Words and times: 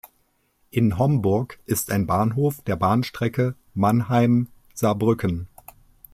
In 0.71 0.97
Homburg 0.97 1.59
ist 1.67 1.91
ein 1.91 2.07
Bahnhof 2.07 2.63
der 2.63 2.75
Bahnstrecke 2.75 3.53
Mannheim–Saarbrücken. 3.75 5.47